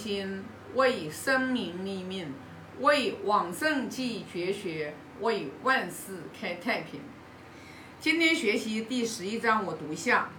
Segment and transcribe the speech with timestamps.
[0.00, 0.42] 心，
[0.74, 2.32] 为生民立命，
[2.80, 7.00] 为往圣继绝学，为万世开太平。
[8.00, 10.30] 今天学习第十一章，我读一下。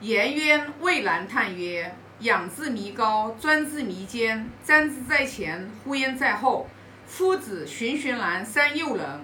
[0.00, 6.66] 颜渊蔚然叹曰：“仰之弥高，专之弥坚，瞻之在前，呼焉在后。
[7.06, 9.20] 夫子循循然三诱人，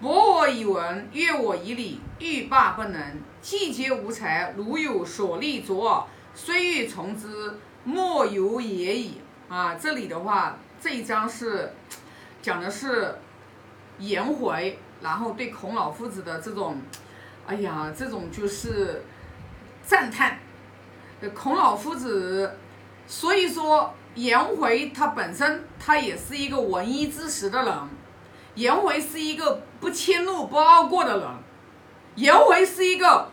[0.00, 3.00] 博我以文，悦我以礼，欲罢不能。
[3.40, 7.54] 既皆无才，如有所立左耳，虽欲从之，
[7.84, 11.72] 莫由也已。”啊，这里的话，这一章是
[12.40, 13.16] 讲的是
[13.98, 16.80] 颜回，然后对孔老夫子的这种。
[17.44, 19.02] 哎呀，这种就是
[19.84, 20.38] 赞叹，
[21.34, 22.56] 孔老夫子，
[23.04, 27.74] 所以说颜回他本身他也是一个闻一知十的人，
[28.54, 31.28] 颜回是一个不迁怒不傲过的人，
[32.14, 33.28] 颜回是一个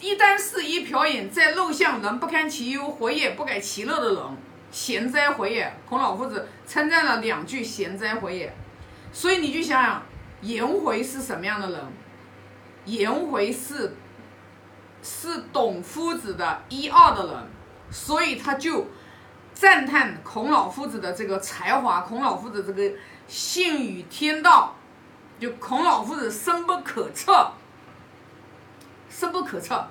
[0.00, 4.36] 一箪食一瓢饮在陋巷人不堪其忧回也不改其乐的人，
[4.70, 5.72] 贤哉回也！
[5.88, 8.54] 孔老夫子称赞了两句贤哉回也，
[9.12, 10.02] 所以你就想想
[10.40, 11.80] 颜回是什么样的人？
[12.84, 13.94] 颜回是
[15.02, 17.46] 是懂夫子的一二的人，
[17.90, 18.86] 所以他就
[19.54, 22.96] 赞叹孔老夫子的这个才华，孔老夫子这个
[23.28, 24.74] 信与天道，
[25.38, 27.52] 就孔老夫子深不可测，
[29.12, 29.86] 深不可测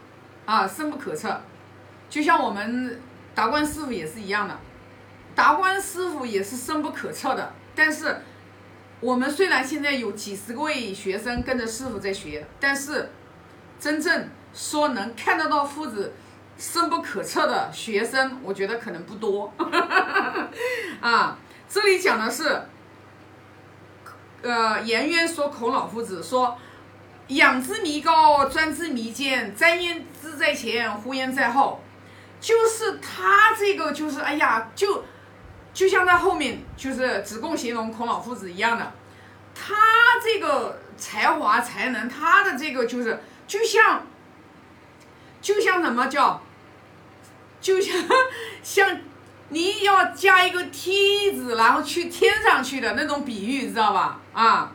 [0.46, 1.40] 啊，深不可测。
[2.10, 3.00] 就像我们
[3.36, 4.58] 达观师傅也是一样的，
[5.36, 8.18] 达观师傅也是深不可测的，但是。
[9.02, 13.10] 我们虽然现在有几十位学生跟着师傅在学，但是
[13.80, 16.14] 真正说能看得到夫子
[16.56, 19.52] 深不可测的学生，我觉得可能不多。
[21.02, 21.36] 啊，
[21.68, 22.62] 这里讲的是，
[24.44, 26.56] 呃，颜渊说孔老夫子说，
[27.36, 31.84] 仰之弥高，专之弥坚，瞻焉之在前，呼焉在后，
[32.40, 35.04] 就是他这个就是哎呀就。
[35.74, 38.92] 就像他后面就是子贡形容孔老夫子一样的，
[39.56, 39.74] 他
[40.22, 44.06] 这个才华才能，他的这个就是就像，
[45.42, 46.44] 就像什么叫，
[47.62, 47.96] 就像
[48.62, 49.00] 像
[49.48, 54.20] 你要加一个梯子，然后去天上去的那种比喻，知道吧？
[54.34, 54.74] 啊，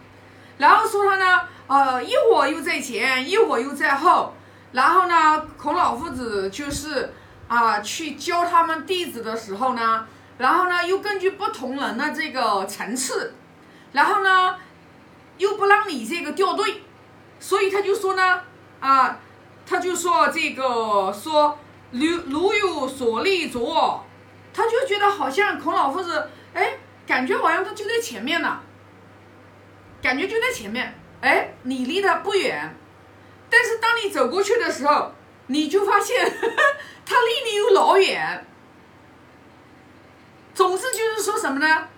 [0.57, 4.35] 然后说他呢，呃，一会又在前，一会又在后，
[4.73, 7.13] 然后呢，孔老夫子就是
[7.49, 10.07] 啊，去教他们弟子的时候呢。
[10.39, 13.35] 然后呢，又根据不同人的这个层次，
[13.93, 14.55] 然后呢，
[15.39, 16.83] 又不让你这个掉队，
[17.41, 18.43] 所以他就说呢，
[18.79, 19.19] 啊，
[19.65, 21.59] 他就说这个说
[21.91, 24.05] 如如有所立着，
[24.53, 26.75] 他就觉得好像孔老夫子，哎，
[27.07, 28.61] 感觉好像他就在前面呢，
[30.03, 32.75] 感觉就在前面，哎，你离他不远，
[33.51, 35.13] 但是当你走过去的时候，
[35.49, 36.25] 你就发现
[37.05, 38.47] 他离你有老远。
[40.55, 41.89] 总之就是说什么呢？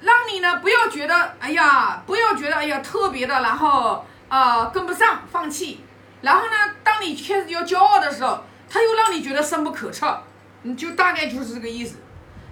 [0.00, 5.84] 让你呢不要觉得哎呀，不要觉得哎呀特别的，然后呃跟不上放弃，
[6.22, 10.22] 然后呢，当你开始要骄傲的时候，他又让你觉得深不可测，
[10.62, 11.96] 你就大概就是这个意思，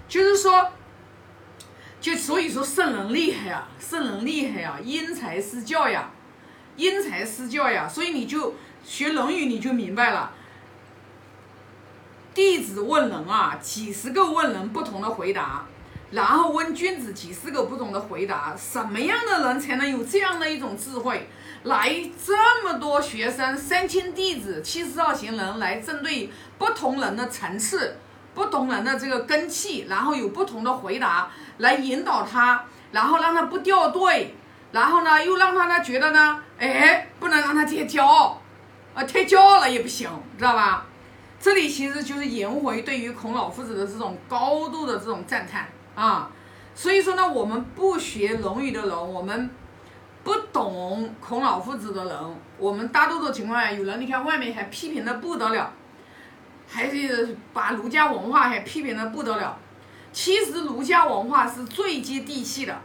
[0.07, 0.69] 就是说，
[2.19, 6.11] 所以说圣人厉害呀，圣人厉害呀，因材施教呀，
[6.75, 8.53] 因材施教呀，所以你就
[8.83, 10.31] 学《论语》你就明白了。
[12.33, 15.65] 弟子问人啊，几十个问人不同的回答，
[16.11, 18.55] 然后问君子几十个不同的回答。
[18.55, 21.27] 什么样的人才能有这样的一种智慧，
[21.63, 21.89] 来
[22.23, 27.97] 这么多学生三千弟子七十二行人来针对不同人的层次、
[28.39, 32.63] 不同人的这个根气，然后有不同的回答来引导他，
[32.93, 34.33] 然后让他不掉队，
[34.71, 38.41] 然后呢又让他呢觉得呢，哎，不能让他太骄傲，
[38.93, 40.85] 啊，太骄傲了也不行，知道吧？
[41.37, 46.31] 这里其实就是颜回对于孔老夫子的这种高度的这种赞叹啊，
[46.73, 49.49] 所以说呢，我们不学《论语》的人，我们
[50.23, 52.17] 不懂孔老夫子的人，
[52.57, 55.73] 我们大多数情况下，有人你看外面还批评的不得了，
[56.69, 59.57] 还是把儒家文化还批评的不得了。
[60.13, 62.79] 其实儒家文化是最接地气的，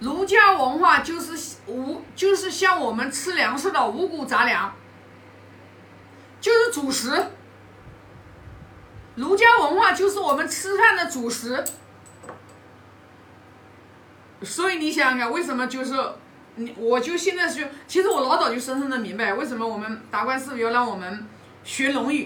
[0.00, 4.74] 儒家文化就是五，就是像我们吃粮食的五谷杂粮。
[6.40, 7.30] 就是主食，
[9.16, 11.64] 儒家文化就是我们吃饭的主食，
[14.42, 15.96] 所以你想想看，为什么就是
[16.54, 21.26] 你，我就现在是，其实我老早就深深的明白，为什么我们达观师傅要让我们
[21.68, 22.24] 学《论语》，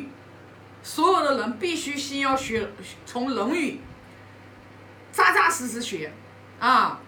[0.84, 2.70] 所有的人必须先要学
[3.04, 3.72] 从《论语》，
[5.10, 6.12] 扎扎实实学，
[6.60, 7.00] 啊，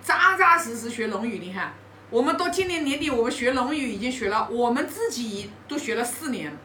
[0.00, 1.74] 扎扎实实学《论语》，你看。
[2.08, 6.56] 我们到今年年底，我们学《论语》已经学了，我们自己都学了四年，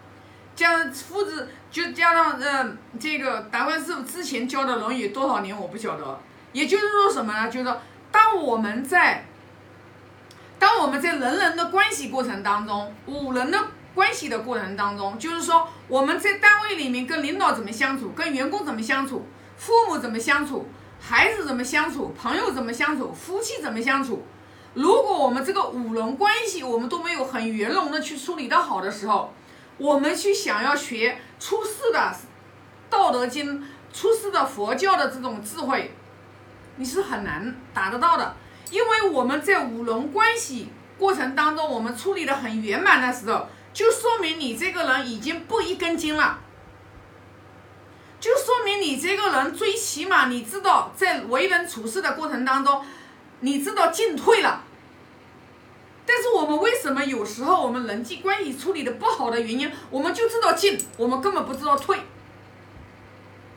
[0.56, 6.20] 加上夫子，就加上呃这个达观师傅之前教的《论语》多少年我不晓得。
[6.54, 7.50] 也就是说什么呢？
[7.50, 7.82] 就是说，
[8.12, 9.26] 当我们在
[10.60, 13.58] 当我们在人人的关系过程当中，五人的
[13.98, 19.26] 关系的过程当中，就是说我们在单位里面跟领导怎么相处，跟员工怎么相处，
[19.58, 20.68] 父母怎么相处，
[21.00, 24.24] 孩子怎么相处，朋友怎么相处，夫妻怎么相处。
[24.76, 29.34] 如果我们这个五伦关系我们都没有很圆融的去处理的好的时候，
[29.78, 32.00] 我们去想要学出世的
[32.88, 33.60] 《道德经》、
[33.92, 35.96] 出世的佛教的这种智慧，
[36.76, 38.36] 你是很难达得到的。
[38.70, 46.40] 因为我们在五伦关系过程当中，我们处理的很圆满的时候，就说明你这个人已经不一根筋了，
[48.20, 52.84] 就说明你这个人最起码你知道在为人处事的过程当中，
[53.42, 54.64] 你知道进退了。
[56.08, 62.00] 但是我们为什么有时候我们人际关系处理的不好的原因，我们就知道进，我们根本不知道退。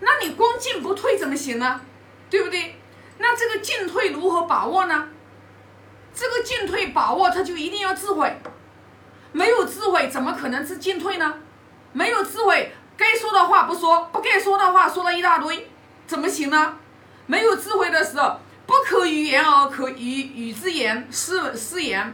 [0.01, 1.81] 那你光进不退怎么行呢？
[2.29, 2.77] 对不对？
[3.17, 5.09] 那这个进退如何把握呢？
[6.15, 8.37] 这个进退把握，它就一定要智慧。
[9.33, 11.35] 没有智慧，怎么可能是进退呢？
[11.93, 15.71] 没有智慧，该说的话不说，不该说的话说了一大堆，
[16.07, 16.77] 怎么行呢？
[17.27, 22.13] 没有智慧的时候，不可与言而可与与之言，失失言；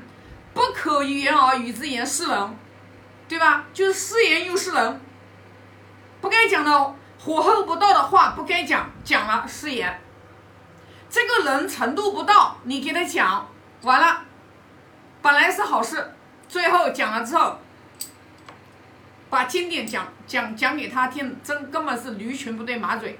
[0.52, 2.56] 不可与言而与之言，失人，
[3.28, 3.64] 对吧？
[3.72, 5.00] 就是失言又失人。
[6.20, 10.00] 不该讲的火候不到的话，不该讲，讲了失言。
[11.08, 13.48] 这个人程度不到，你给他讲
[13.82, 14.22] 完了，
[15.22, 16.12] 本来是好事，
[16.48, 17.58] 最后讲了之后，
[19.28, 23.18] 把经典讲讲讲给他听，真根本是驴群不对马嘴，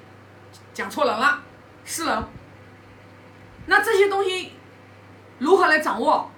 [0.73, 1.43] 讲错人了，
[1.85, 2.25] 是人。
[3.67, 4.53] 那这些东西
[5.39, 6.31] 如何来掌握？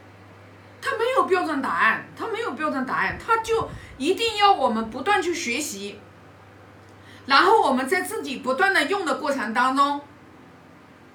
[0.81, 3.69] 他没有标准答案，他没有标准答案，他就
[3.99, 5.99] 一定要我们不断去学习，
[7.27, 10.01] 然后我们在自己不断的用的过程当中。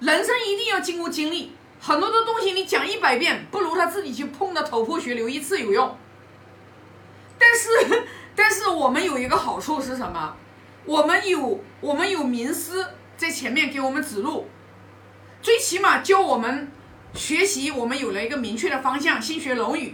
[0.00, 5.94] 人生一定要经过经历，很多的东西你讲一百遍，不如他自己去碰的头破血流一次有用。
[7.38, 8.04] 但是，
[8.34, 10.34] 但是我们有一个好处是什么？
[10.86, 12.86] 我们有我们有名师
[13.18, 14.48] 在前面给我们指路，
[15.42, 16.72] 最起码教我们
[17.12, 19.20] 学习，我们有了一个明确的方向。
[19.20, 19.88] 先学《论语》，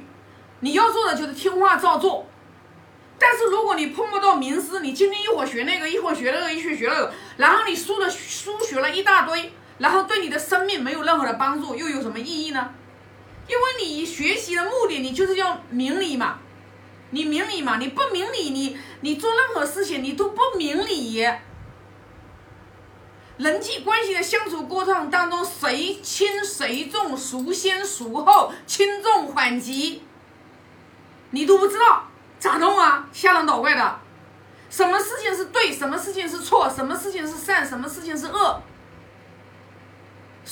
[0.61, 2.25] 你要做的就是听话照做。
[3.19, 9.53] 但是如果你碰不到名师，你今天一会儿学那个，一会儿学那个，一会儿学那个，然后你书的书学了一大堆。
[9.81, 12.71] 然后对你的生命没有任何的帮助，又有什么意义呢？
[13.49, 16.39] 因为你学习的目的，你就是要明理嘛，
[17.11, 21.27] 你明理嘛，你不明理，你你做任何事情你都不明理。
[23.39, 30.03] 人际关系的相处过程当中，谁轻谁重，孰先孰后，轻重缓急，
[31.31, 32.05] 你都不知道，
[32.39, 33.09] 咋弄啊？
[33.13, 33.99] 吓人捣怪的，
[34.69, 38.63] 什么事情是对，什么事情是错，什么事情是善，什么事情是恶。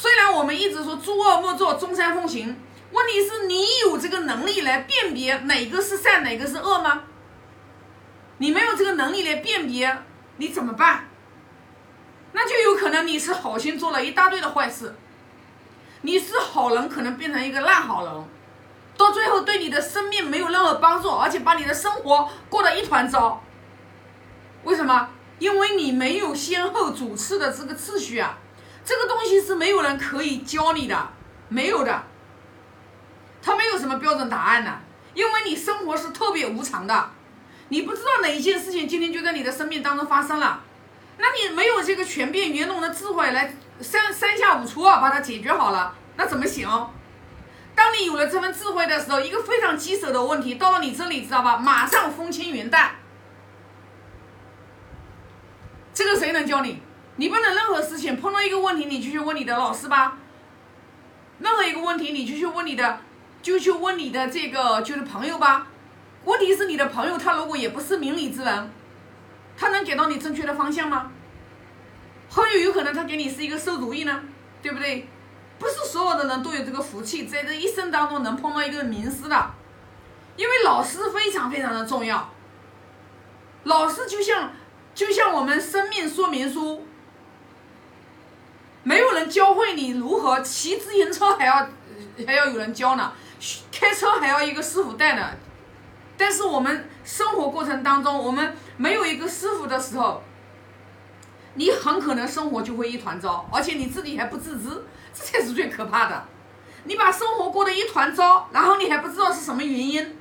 [0.00, 2.56] 虽然我们一直说诸恶莫作，众善奉行，
[2.92, 7.02] 问题是你有这个能力来辨别哪个是善，哪个是恶吗？
[8.36, 9.98] 你没有这个能力来辨别，
[10.36, 11.08] 你怎么办？
[12.30, 14.94] 那就有可能你是好心做了一大堆的坏事，
[16.02, 18.24] 你是好人，可能变成一个烂好人，
[18.96, 23.42] 到最后对你的生命没有任何帮助，而且把你的生活过得一团糟。
[24.62, 25.08] 为什么？
[25.40, 28.38] 因为你没有先后主次的这个次序啊。
[28.88, 31.10] 这个东西是没有人可以教你的，
[31.50, 32.04] 没有的，
[33.42, 34.80] 它没有什么标准答案的，
[35.12, 37.10] 因为你生活是特别无常的，
[37.68, 40.62] 你不知道哪一件事情今天就在你的生命当中发生了，
[41.18, 46.66] 那你没有这个全变圆融的智慧来三三下五除二把它解决好了，那怎么行？
[47.74, 51.58] 当你有了这份智慧的时候，一个非常棘手的问题到了你这里，知道吧？
[51.58, 52.92] 马上风轻云淡，
[55.92, 56.80] 这个谁能教你？
[57.18, 60.16] 你不能任何事情碰到一个问题，你就去问你的老师吧。
[61.40, 63.00] 任何一个问题，你就去问你的，
[63.42, 65.66] 就去问你的这个就是朋友吧。
[66.24, 68.70] 问题是你的朋友他如果也不是明理之人，
[69.56, 71.10] 他能给到你正确的方向吗？
[72.30, 74.22] 很有有可能他给你是一个馊主意呢，
[74.62, 75.08] 对不对？
[75.58, 79.50] 不是所有的人都有这个福气，在这一生当中能碰到一个名师的，
[80.36, 82.30] 因为老师非常非常的重要。
[83.64, 84.52] 老师就像
[84.94, 86.84] 就像我们生命说明书。
[88.88, 91.68] 没有人教会你如何骑自行车，还要
[92.26, 93.12] 还要有人教呢；
[93.70, 95.28] 开车还要一个师傅带呢。
[96.16, 100.22] 但是我们生活过程当中，我们没有一个师傅的时候，
[101.52, 106.24] 你很可能生活就会一团糟，而且你自己还不自知，这才是最可怕的。
[106.84, 110.16] 你把生活过得一团糟，然后你还不知道是什么原因，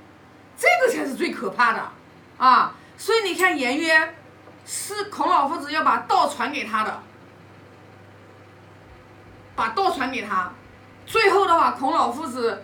[0.58, 1.90] 这个才是最可怕的
[2.38, 2.76] 啊！
[2.98, 4.14] 所以你看颜渊
[4.66, 7.02] 是孔老夫子要把道传给他的，
[9.58, 10.54] 把道传给他，
[11.08, 12.64] 最后的话孔老夫子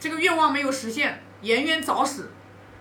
[0.00, 2.32] 这个愿望没有实现，颜渊早死。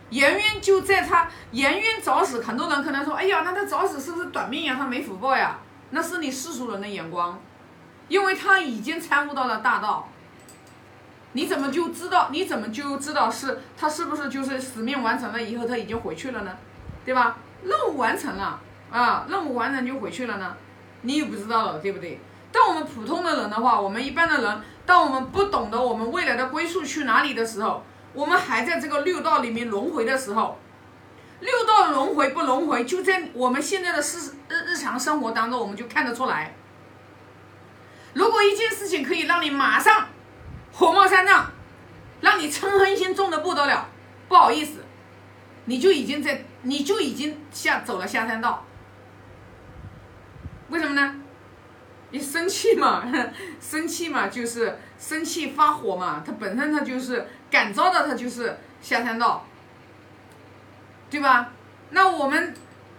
[0.10, 4.76] 颜渊就在他颜渊早死，很多人可能说：“哎呀，那他早死是不是短命呀？
[4.78, 5.60] 他没福报呀？”
[5.92, 7.40] 那是你世俗人的眼光，
[8.08, 10.10] 因为他已经参悟到了大道。
[11.34, 12.30] 你怎么就知道？
[12.32, 16.58] 你怎么就知道是他是不是就是使命完成了以后他已经回去了呢？
[17.06, 17.38] 对吧？
[17.64, 18.60] 任务完成了
[18.90, 20.56] 啊，任务完成就回去了呢？
[21.08, 22.20] 你也不知道了，对不对？
[22.52, 27.82] 但我们普通的人的话，我们一般的人，当我们不懂得我们未来的归宿去哪里的时候，
[28.14, 30.60] 我们还在这个六道里面轮回的时候，
[31.40, 36.54] 六道轮回不轮回，就在我们现在的日日日常生活当中，我们就看得出来。
[38.14, 40.08] 如果一件事情可以让你马上
[40.74, 41.52] 火冒三丈，
[42.20, 43.88] 让你嗔恨心重的不得了，
[44.28, 44.84] 不好意思，
[45.66, 48.66] 你就已经在，你就已经下走了下山道。
[50.70, 51.16] 为什么呢？
[52.12, 53.04] 你生气嘛，
[53.60, 59.46] 生气嘛，就是生气发火嘛，它本身它就是感召的，它就是下三道，
[61.10, 61.52] 对吧？
[61.90, 62.54] 那我们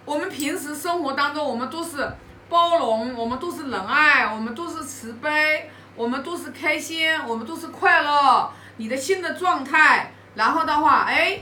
[0.04, 2.10] 我们平时生活当中，我们都是
[2.48, 11.40] 包容，我们都是仁爱，我们都是慈悲，我们都是开心，我们都是快乐，你的心的状态，然后的话，哎，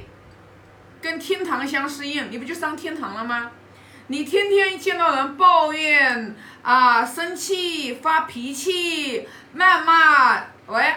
[1.02, 3.50] 跟天堂相适应，你不就上天堂了吗？
[4.08, 10.94] 你天天见到人抱怨啊、生气、发脾气、谩骂，喂，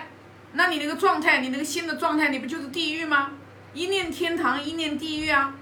[0.54, 3.32] 那你那个状态，你那个心的状态，你不就是地狱吗？
[3.74, 5.54] 一念天堂，一念地狱啊！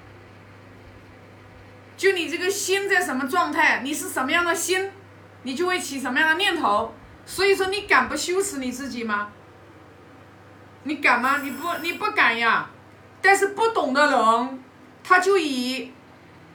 [1.95, 4.91] 就你这个心在什么状态，你是什么样的心，
[5.43, 6.93] 你就会起什么样的念头。
[7.25, 9.29] 所以说，你敢不羞耻你自己吗？
[10.83, 11.39] 你敢吗？
[11.43, 12.69] 你不，你不敢呀。
[13.21, 14.63] 但是不懂的人，
[15.01, 15.93] 他就以。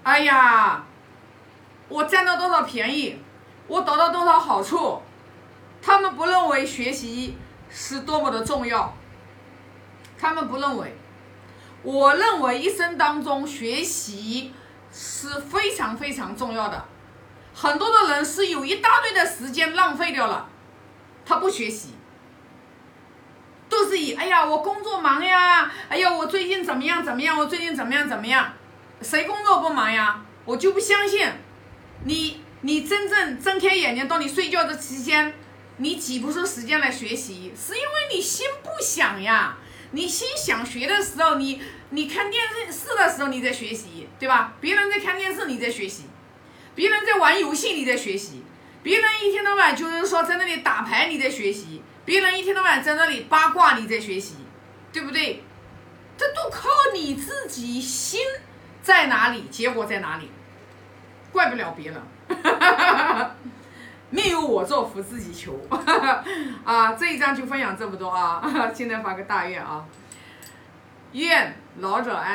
[0.04, 0.84] 哎呀，
[1.88, 3.20] 我占到多少便宜，
[3.68, 5.00] 我得到多少好处，
[5.80, 7.38] 他们不认为学习
[7.70, 8.92] 是多么的重要，
[10.18, 10.96] 他们不认为，
[11.84, 14.52] 我认为一生当中学习
[14.92, 16.84] 是非常非常重要的，
[17.54, 20.48] 很多的人是有一大堆的时间浪费掉了，
[21.24, 21.94] 他不学习，
[23.68, 28.52] 都是以哎呀我工作忙呀，哎呀我最近怎么样怎么样，我最近怎么样怎么样。
[29.02, 30.22] 谁工作不忙呀？
[30.44, 31.26] 我就不相信，
[32.04, 35.34] 你你真正睁开眼睛到你睡觉的期间，
[35.76, 39.58] 你挤不出时间来学习，是因为你心不想呀。
[39.94, 44.54] 你心想学的时候，你你看电视的时候你在学习，对吧？
[44.60, 46.04] 别人在看电视你在学习，
[46.74, 48.42] 别人在玩游戏你在学习，
[48.82, 54.36] 别人一天到晚就是说在那里打牌你在学习，别人一天到晚在那里八卦你在学习，
[54.92, 55.44] 对不对？
[56.16, 58.20] 这都靠你自己心。
[58.82, 60.30] 在哪里，结果在哪里，
[61.32, 62.02] 怪不了别人。
[64.10, 65.58] 命由我做，福自己求。
[66.64, 68.42] 啊，这一章就分享这么多啊！
[68.74, 69.86] 现在发个大愿啊，
[71.12, 72.30] 愿老者安。